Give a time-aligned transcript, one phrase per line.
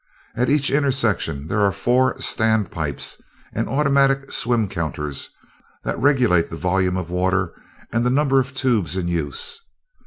[0.33, 3.21] At each intersection there are four stand pipes
[3.53, 5.29] and automatic swim counters
[5.83, 7.53] that regulate the volume of water
[7.93, 9.61] and the number of tubes in use.